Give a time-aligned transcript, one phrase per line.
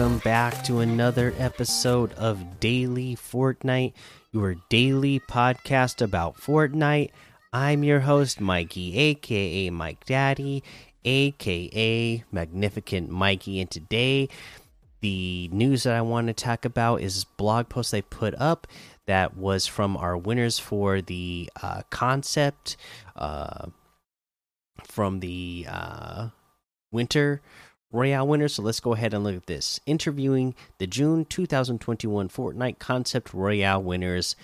[0.00, 3.92] welcome back to another episode of Daily Fortnite,
[4.32, 7.10] your daily podcast about Fortnite.
[7.52, 10.64] I'm your host, Mikey, aka Mike Daddy,
[11.04, 14.30] aka Magnificent Mikey, and today
[15.02, 18.66] the news that I want to talk about is blog post I put up
[19.06, 22.78] that was from our winners for the uh, concept
[23.16, 23.66] uh,
[24.82, 26.28] from the uh,
[26.90, 27.42] winter
[27.92, 28.54] Royale winners.
[28.54, 29.80] So let's go ahead and look at this.
[29.86, 34.36] Interviewing the June 2021 Fortnite Concept Royale winners,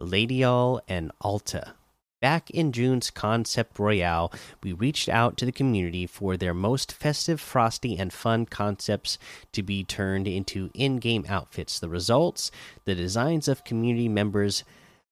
[0.00, 1.74] Ladiel and Alta.
[2.20, 4.30] Back in June's Concept Royale,
[4.62, 9.16] we reached out to the community for their most festive, frosty, and fun concepts
[9.52, 11.80] to be turned into in game outfits.
[11.80, 12.50] The results
[12.84, 14.64] the designs of community members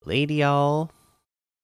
[0.05, 0.91] Ladiel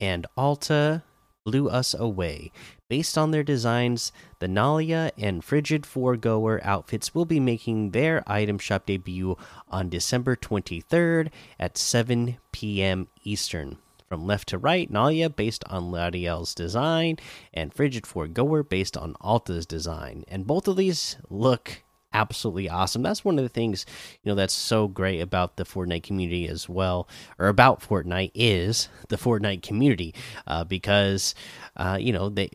[0.00, 1.02] and Alta
[1.44, 2.50] blew us away.
[2.88, 8.58] Based on their designs, the Nalia and Frigid Foregoer outfits will be making their item
[8.58, 9.36] shop debut
[9.68, 13.08] on December 23rd at 7 p.m.
[13.22, 13.76] Eastern.
[14.08, 17.16] From left to right, Nalia based on Ladiel's design,
[17.52, 20.24] and Frigid Foregoer based on Alta's design.
[20.28, 21.83] And both of these look
[22.14, 23.02] absolutely awesome.
[23.02, 23.84] That's one of the things
[24.22, 28.88] you know that's so great about the Fortnite community as well, or about Fortnite is
[29.08, 30.14] the Fortnite community,
[30.46, 31.34] uh, because
[31.76, 32.50] uh, you know they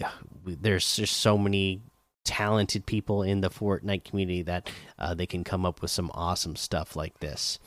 [0.46, 1.82] there's just so many
[2.24, 6.56] talented people in the Fortnite community that uh, they can come up with some awesome
[6.56, 7.60] stuff like this.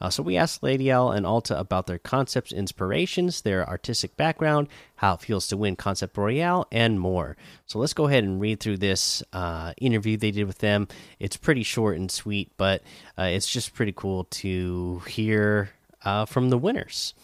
[0.00, 4.68] Uh, so we asked Lady L and Alta about their concepts, inspirations, their artistic background,
[4.96, 7.36] how it feels to win Concept Royale, and more.
[7.66, 10.88] So let's go ahead and read through this uh, interview they did with them.
[11.18, 12.82] It's pretty short and sweet, but
[13.18, 15.70] uh, it's just pretty cool to hear
[16.04, 17.14] uh, from the winners.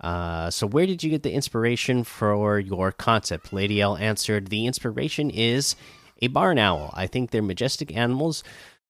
[0.00, 3.52] Uh, so, where did you get the inspiration for your concept?
[3.52, 5.76] Lady L answered, The inspiration is
[6.20, 6.92] a barn owl.
[6.94, 8.42] I think they're majestic animals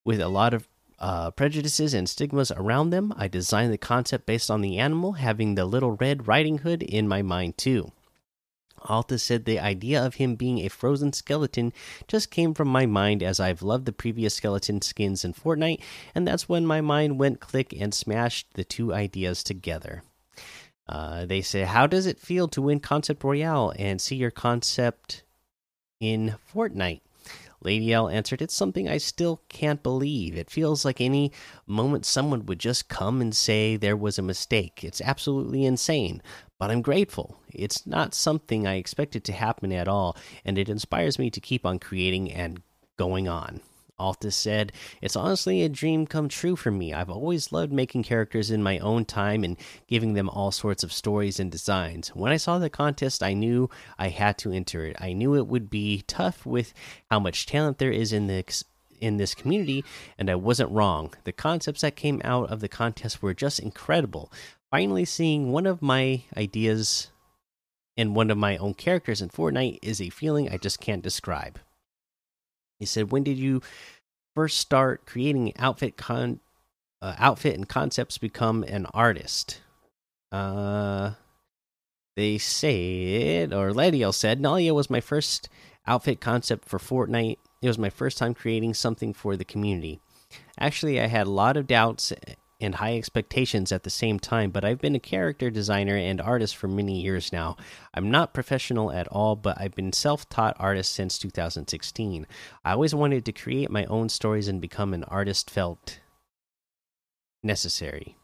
[0.05, 0.67] with a lot of
[1.03, 3.13] uh, prejudices and stigmas around them.
[3.17, 7.09] I designed the concept based on the animal having the little red riding hood in
[7.09, 7.91] my mind, too.
[8.85, 11.73] Alta said the idea of him being a frozen skeleton
[12.09, 15.81] just came from my mind as I've loved the previous skeleton skins in Fortnite,
[16.15, 20.03] and that's when my mind went click and smashed the two ideas together.
[20.89, 25.23] Uh, they say, How does it feel to win Concept Royale and see your concept
[26.01, 27.01] in Fortnite?
[27.65, 30.37] Lady L answered, It's something I still can't believe.
[30.37, 31.33] It feels like any
[31.67, 34.83] moment someone would just come and say there was a mistake.
[34.83, 36.23] It's absolutely insane,
[36.59, 37.39] but I'm grateful.
[37.53, 41.65] It's not something I expected to happen at all, and it inspires me to keep
[41.65, 42.63] on creating and
[42.97, 43.61] going on.
[44.03, 46.93] Alta said, It's honestly a dream come true for me.
[46.93, 50.93] I've always loved making characters in my own time and giving them all sorts of
[50.93, 52.09] stories and designs.
[52.09, 54.97] When I saw the contest, I knew I had to enter it.
[55.01, 56.75] I knew it would be tough with
[57.11, 58.65] how much talent there is in this
[59.01, 59.85] in this community,
[60.17, 61.13] and I wasn't wrong.
[61.25, 64.33] The concepts that came out of the contest were just incredible.
[64.71, 67.11] Finally, seeing one of my ideas
[67.97, 71.59] and one of my own characters in Fortnite is a feeling I just can't describe.
[72.83, 73.63] He said, "When did you
[74.35, 76.41] first start creating outfit con
[77.01, 79.61] uh, outfit and concepts become an artist?"
[80.33, 81.13] Uh,
[82.17, 85.49] they said, or Ladiel said, Nalia was my first
[85.87, 87.39] outfit concept for Fortnite.
[87.63, 90.01] It was my first time creating something for the community.
[90.59, 92.13] Actually, I had a lot of doubts
[92.63, 96.57] and high expectations at the same time, but I've been a character designer and artist
[96.57, 97.57] for many years now.
[97.95, 102.27] I'm not professional at all, but I've been self taught artist since 2016.
[102.65, 106.01] I always wanted to create my own stories and become an artist felt
[107.43, 108.17] necessary.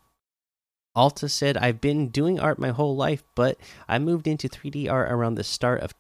[0.94, 3.56] Alta said, I've been doing art my whole life, but
[3.88, 5.94] I moved into 3D art around the start of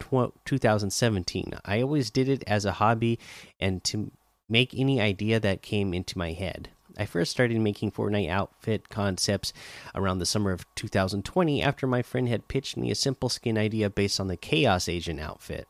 [0.44, 1.52] 2017.
[1.64, 3.18] I always did it as a hobby
[3.60, 4.10] and to
[4.48, 6.70] make any idea that came into my head.
[6.98, 9.52] I first started making Fortnite outfit concepts
[9.94, 13.88] around the summer of 2020 after my friend had pitched me a simple skin idea
[13.88, 15.68] based on the Chaos Agent outfit.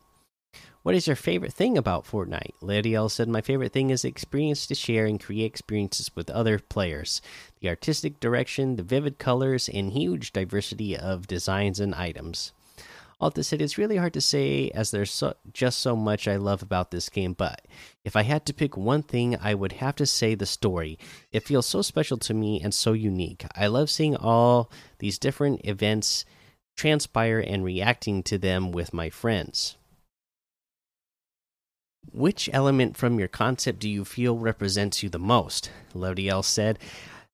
[0.81, 2.53] What is your favorite thing about Fortnite?
[2.61, 6.57] Ladiel said, My favorite thing is the experience to share and create experiences with other
[6.57, 7.21] players.
[7.59, 12.53] The artistic direction, the vivid colors, and huge diversity of designs and items.
[13.19, 16.61] Alta said, It's really hard to say as there's so, just so much I love
[16.61, 17.65] about this game, but
[18.05, 20.97] if I had to pick one thing, I would have to say the story.
[21.31, 23.45] It feels so special to me and so unique.
[23.55, 26.23] I love seeing all these different events
[26.77, 29.75] transpire and reacting to them with my friends.
[32.11, 35.71] Which element from your concept do you feel represents you the most?
[35.93, 36.79] Ladiel said.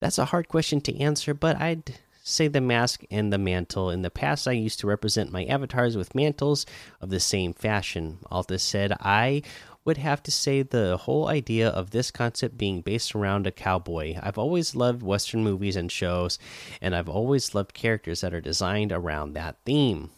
[0.01, 3.91] That's a hard question to answer, but I'd say the mask and the mantle.
[3.91, 6.65] In the past, I used to represent my avatars with mantles
[6.99, 8.17] of the same fashion.
[8.31, 9.43] Alta said, I
[9.85, 14.17] would have to say the whole idea of this concept being based around a cowboy.
[14.21, 16.39] I've always loved Western movies and shows,
[16.81, 20.09] and I've always loved characters that are designed around that theme.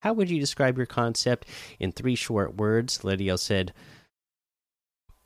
[0.00, 1.46] How would you describe your concept
[1.78, 3.04] in three short words?
[3.04, 3.74] Lydia said,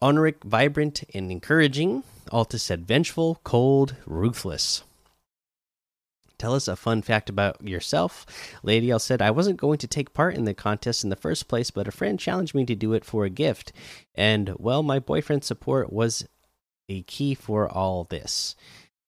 [0.02, 2.02] Honoric, vibrant, and encouraging.
[2.32, 4.82] Alta said, vengeful, cold, ruthless.
[6.38, 8.24] Tell us a fun fact about yourself.
[8.62, 11.48] Lady L said, I wasn't going to take part in the contest in the first
[11.48, 13.72] place, but a friend challenged me to do it for a gift.
[14.14, 16.26] And, well, my boyfriend's support was
[16.88, 18.54] a key for all this.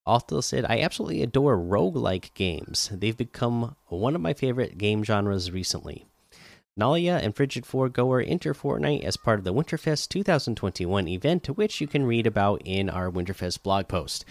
[0.07, 2.91] Alta said, I absolutely adore roguelike games.
[2.93, 6.07] They've become one of my favorite game genres recently.
[6.79, 11.81] Nalia and Frigid Foregoer enter Fortnite as part of the Winterfest 2021 event, to which
[11.81, 14.25] you can read about in our Winterfest blog post,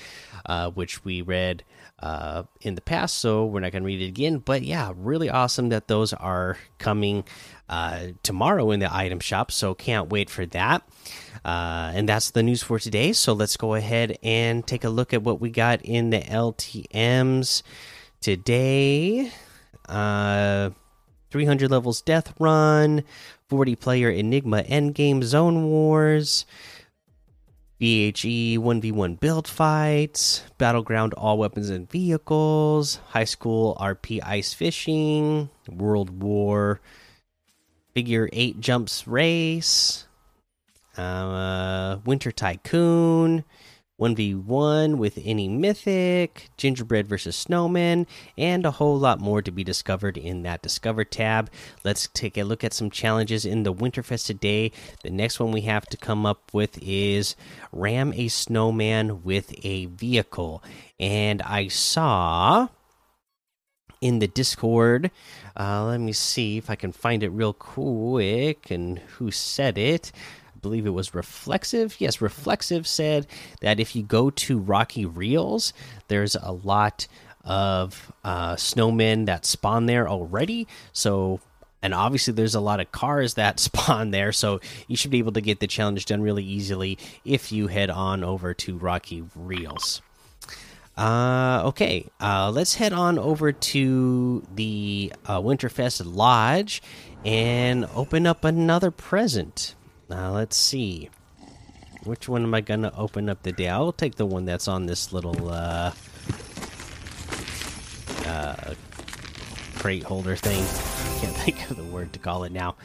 [0.46, 1.64] uh, which we read
[2.00, 4.38] uh, in the past, so we're not going to read it again.
[4.38, 7.26] But yeah, really awesome that those are coming
[7.68, 10.82] uh, tomorrow in the item shop, so can't wait for that.
[11.44, 13.14] Uh, and that's the news for today.
[13.14, 17.64] So let's go ahead and take a look at what we got in the LTMs
[18.22, 19.32] today.
[19.88, 20.70] Uh,
[21.32, 23.04] 300 levels Death Run,
[23.48, 26.46] 40 player Enigma Endgame Zone Wars,
[27.80, 36.22] BHE 1v1 build fights, Battleground All Weapons and Vehicles, High School RP Ice Fishing, World
[36.22, 36.82] War
[37.94, 40.08] Figure 8 Jumps Race,
[40.98, 43.44] uh, Winter Tycoon,
[44.00, 48.08] 1v1 with any mythic, gingerbread versus snowman,
[48.38, 51.50] and a whole lot more to be discovered in that Discover tab.
[51.84, 54.72] Let's take a look at some challenges in the Winterfest today.
[55.04, 57.36] The next one we have to come up with is
[57.72, 60.64] ram a snowman with a vehicle.
[61.00, 62.70] And I saw
[64.02, 65.12] in the Discord.
[65.60, 70.12] Uh, let me see if I can find it real quick and who said it
[70.62, 71.96] believe it was Reflexive.
[72.00, 73.28] Yes, Reflexive said
[73.62, 75.74] that if you go to Rocky Reels,
[76.08, 77.08] there's a lot
[77.44, 80.68] of uh, snowmen that spawn there already.
[80.94, 81.40] So,
[81.82, 84.32] and obviously, there's a lot of cars that spawn there.
[84.32, 87.90] So, you should be able to get the challenge done really easily if you head
[87.90, 90.02] on over to Rocky Reels.
[91.00, 96.82] Uh, okay, uh, let's head on over to the uh, Winterfest Lodge
[97.24, 99.76] and open up another present.
[100.10, 101.10] Now let's see.
[102.04, 103.68] Which one am I gonna open up today?
[103.68, 105.92] I'll take the one that's on this little uh,
[108.26, 108.74] uh,
[109.78, 110.64] crate holder thing.
[110.64, 112.76] I can't think of the word to call it now.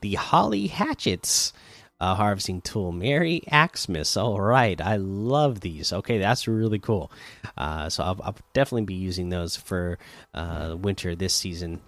[0.00, 1.52] The Holly Hatchets
[2.00, 2.92] uh, harvesting tool.
[2.92, 4.20] Merry Axemas.
[4.20, 5.92] All right, I love these.
[5.92, 7.10] Okay, that's really cool.
[7.56, 9.98] Uh, so I'll, I'll, definitely be using those for
[10.34, 11.80] uh, winter this season.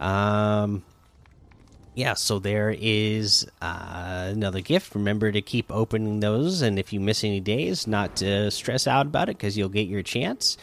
[0.00, 0.84] Um,
[1.94, 4.94] yeah, so there is uh, another gift.
[4.94, 9.06] Remember to keep opening those, and if you miss any days, not to stress out
[9.06, 10.56] about it because you'll get your chance.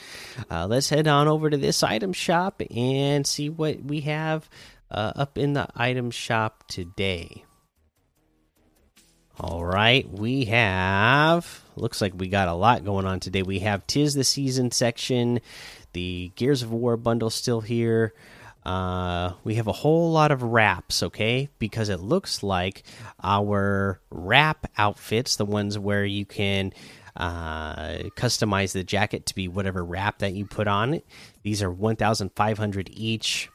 [0.49, 4.49] Uh, let's head on over to this item shop and see what we have
[4.89, 7.45] uh, up in the item shop today.
[9.39, 11.63] All right, we have.
[11.77, 13.41] Looks like we got a lot going on today.
[13.41, 15.39] We have Tis the Season section,
[15.93, 18.13] the Gears of War bundle still here.
[18.63, 21.49] Uh, we have a whole lot of wraps, okay?
[21.57, 22.83] Because it looks like
[23.23, 26.73] our wrap outfits, the ones where you can
[27.15, 31.05] uh, customize the jacket to be whatever wrap that you put on it.
[31.43, 33.49] These are 1,500 each.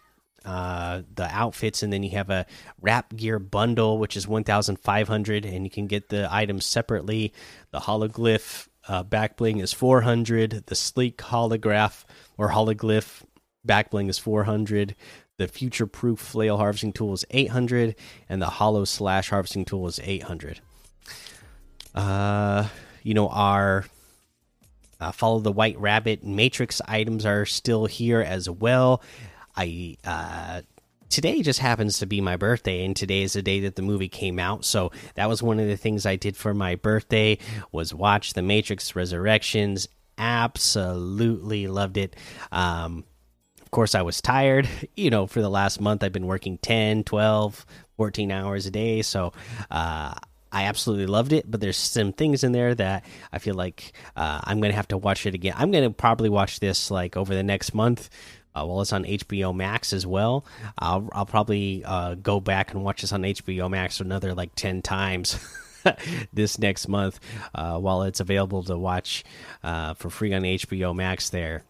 [0.45, 2.47] Uh, the outfits, and then you have a
[2.81, 7.33] wrap gear bundle, which is 1,500, and you can get the items separately.
[7.73, 10.67] The hologlyph uh, back bling is 400.
[10.67, 12.05] The sleek holograph
[12.39, 13.25] or hologlyph
[13.66, 14.94] back bling is 400
[15.38, 17.94] the future proof flail harvesting tool is 800
[18.28, 20.61] and the hollow slash harvesting tool is 800
[21.94, 22.68] uh
[23.02, 23.87] you know our
[25.00, 29.02] uh, follow the white rabbit matrix items are still here as well.
[29.56, 30.62] I uh
[31.08, 34.08] today just happens to be my birthday and today is the day that the movie
[34.08, 34.64] came out.
[34.64, 37.38] So that was one of the things i did for my birthday
[37.73, 39.88] was watch the matrix resurrections.
[40.18, 42.16] Absolutely loved it.
[42.50, 43.04] Um
[43.66, 44.68] of course, I was tired.
[44.96, 47.66] You know, for the last month, I've been working 10, 12,
[47.99, 49.02] 14 hours a day.
[49.02, 49.32] So,
[49.70, 50.14] uh,
[50.50, 54.40] I absolutely loved it, but there's some things in there that I feel like uh,
[54.42, 55.52] I'm gonna have to watch it again.
[55.56, 58.08] I'm gonna probably watch this like over the next month.
[58.54, 60.46] Uh, while it's on HBO Max as well,
[60.78, 64.80] I'll, I'll probably uh, go back and watch this on HBO Max another like ten
[64.80, 65.38] times
[66.32, 67.20] this next month
[67.54, 69.25] uh, while it's available to watch
[69.62, 71.64] uh, for free on HBO Max there.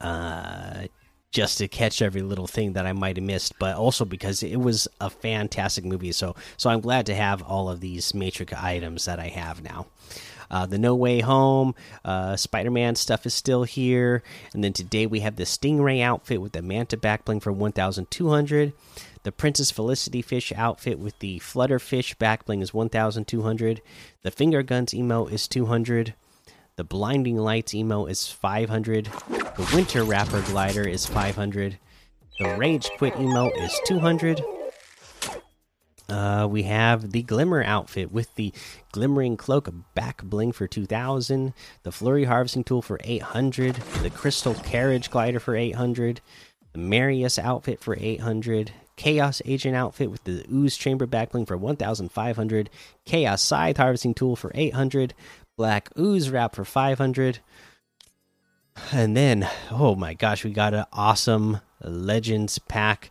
[0.00, 0.86] Uh,
[1.32, 4.56] just to catch every little thing that I might have missed, but also because it
[4.56, 6.12] was a fantastic movie.
[6.12, 9.86] So, so I'm glad to have all of these Matrix items that I have now.
[10.50, 11.74] Uh, the No Way Home,
[12.04, 14.22] uh, Spider Man stuff is still here.
[14.54, 18.72] And then today we have the Stingray outfit with the Manta backbling for 1,200.
[19.24, 23.82] The Princess Felicity Fish outfit with the Flutterfish backbling is 1,200.
[24.22, 26.14] The Finger Guns emo is 200.
[26.76, 29.06] The Blinding Lights emo is 500.
[29.06, 31.78] The Winter Wrapper glider is 500.
[32.38, 34.42] The Rage Quit emo is 200.
[36.10, 38.52] Uh, we have the Glimmer outfit with the
[38.92, 41.54] Glimmering Cloak back bling for 2000.
[41.82, 43.76] The Flurry Harvesting Tool for 800.
[44.02, 46.20] The Crystal Carriage glider for 800.
[46.74, 48.72] The Marius outfit for 800.
[48.96, 52.68] Chaos Agent outfit with the Ooze Chamber backbling for 1500.
[53.06, 55.14] Chaos Scythe Harvesting Tool for 800.
[55.56, 57.38] Black Ooze Wrap for 500.
[58.92, 63.10] And then, oh my gosh, we got an awesome Legends pack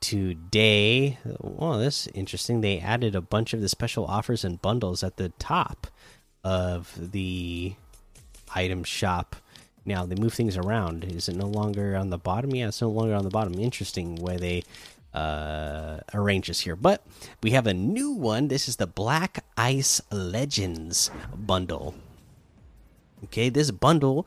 [0.00, 1.18] today.
[1.38, 2.60] Well, this is interesting.
[2.60, 5.86] They added a bunch of the special offers and bundles at the top
[6.42, 7.74] of the
[8.54, 9.36] item shop.
[9.84, 11.04] Now they move things around.
[11.04, 12.54] Is it no longer on the bottom?
[12.54, 13.54] Yeah, it's no longer on the bottom.
[13.54, 14.64] Interesting way they
[15.14, 16.76] uh, arrange this here.
[16.76, 17.04] But
[17.42, 18.48] we have a new one.
[18.48, 21.94] This is the Black Ice Legends bundle.
[23.24, 24.26] Okay, this bundle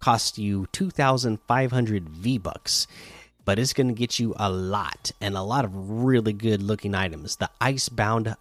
[0.00, 2.86] costs you 2,500 V bucks,
[3.44, 6.94] but it's going to get you a lot and a lot of really good looking
[6.94, 7.36] items.
[7.36, 8.36] The Icebound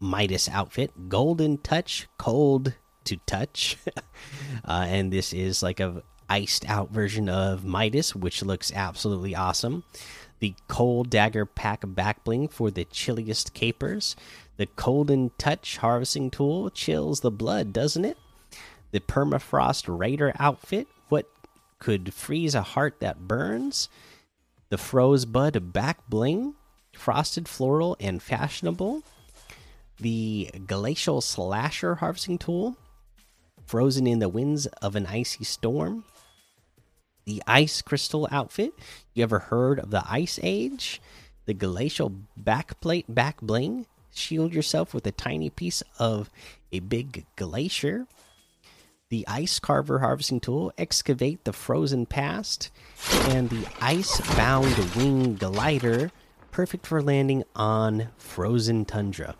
[0.00, 2.74] Midas outfit, Golden Touch, Cold
[3.04, 3.76] to Touch,
[4.64, 9.84] uh, and this is like a iced out version of Midas, which looks absolutely awesome
[10.38, 14.16] the Cold Dagger Pack back bling for the chilliest capers.
[14.56, 18.18] The Colden Touch harvesting tool chills the blood, doesn't it?
[18.90, 20.88] The Permafrost Raider outfit.
[21.08, 21.26] What
[21.78, 23.88] could freeze a heart that burns?
[24.68, 26.54] The Frozebud back bling,
[26.92, 29.02] frosted floral and fashionable.
[29.98, 32.76] The Glacial Slasher harvesting tool,
[33.66, 36.04] frozen in the winds of an icy storm
[37.26, 38.72] the ice crystal outfit.
[39.12, 41.02] You ever heard of the Ice Age?
[41.44, 43.86] The glacial backplate back bling.
[44.14, 46.30] Shield yourself with a tiny piece of
[46.72, 48.06] a big glacier.
[49.10, 50.72] The ice carver harvesting tool.
[50.78, 52.70] Excavate the frozen past.
[53.28, 56.12] And the ice bound wing glider.
[56.52, 59.34] Perfect for landing on frozen tundra.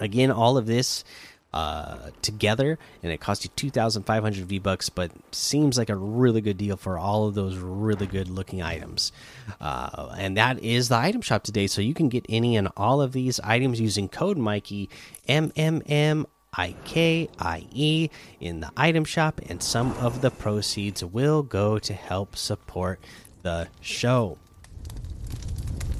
[0.00, 1.04] Again, all of this
[1.52, 5.88] uh, together, and it costs you two thousand five hundred V bucks, but seems like
[5.88, 9.12] a really good deal for all of those really good looking items.
[9.60, 13.00] Uh, and that is the item shop today, so you can get any and all
[13.00, 14.90] of these items using code Mikey
[15.26, 20.30] M M M I K I E in the item shop, and some of the
[20.30, 23.00] proceeds will go to help support
[23.42, 24.36] the show.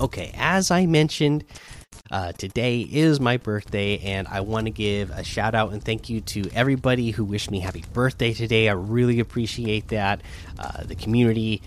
[0.01, 1.45] Okay, as I mentioned
[2.11, 6.09] uh, today is my birthday, and I want to give a shout out and thank
[6.09, 8.69] you to everybody who wished me happy birthday today.
[8.69, 10.23] I really appreciate that.
[10.59, 11.61] Uh, the community,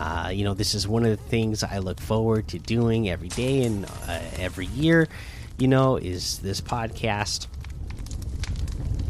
[0.00, 3.28] uh, you know, this is one of the things I look forward to doing every
[3.28, 5.08] day and uh, every year.
[5.58, 7.46] You know, is this podcast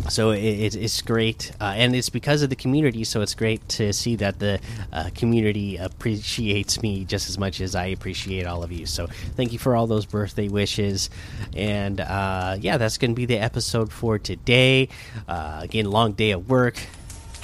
[0.08, 3.04] so it, it's great, uh, and it's because of the community.
[3.04, 4.60] So it's great to see that the
[4.92, 8.86] uh, community appreciates me just as much as I appreciate all of you.
[8.86, 9.06] So
[9.36, 11.10] thank you for all those birthday wishes,
[11.54, 14.88] and uh, yeah, that's going to be the episode for today.
[15.28, 16.76] Uh, again, long day of work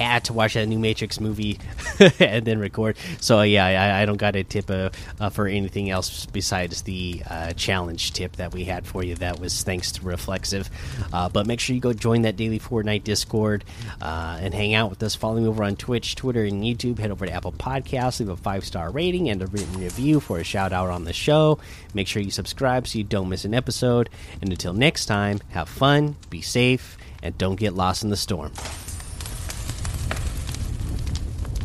[0.04, 1.58] had to watch that new Matrix movie
[2.20, 2.96] and then record.
[3.20, 4.90] So yeah, I, I don't got a tip uh,
[5.20, 9.14] uh, for anything else besides the uh, challenge tip that we had for you.
[9.16, 10.70] That was thanks to Reflexive.
[11.12, 13.64] Uh, but make sure you go join that daily Fortnite Discord
[14.00, 15.14] uh, and hang out with us.
[15.14, 16.98] Follow me over on Twitch, Twitter, and YouTube.
[16.98, 20.38] Head over to Apple Podcasts, leave a five star rating and a written review for
[20.38, 21.58] a shout out on the show.
[21.94, 24.08] Make sure you subscribe so you don't miss an episode.
[24.40, 28.52] And until next time, have fun, be safe, and don't get lost in the storm.